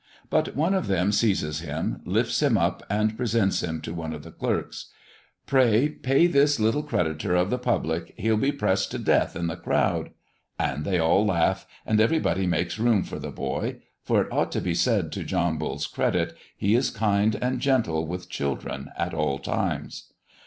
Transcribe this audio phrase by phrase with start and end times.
[0.31, 4.23] But one of them seizes him, lifts him up, and presents him to one of
[4.23, 4.87] the clerks.
[5.45, 9.55] "Pray pay this little creditor of the public; he'll be pressed to death in the
[9.57, 10.09] crowd!"
[10.57, 14.59] And they all laugh, and everybody makes room for the boy; for it ought to
[14.61, 19.37] be said to John Bull's credit, he is kind and gentle with children at all
[19.37, 20.11] times.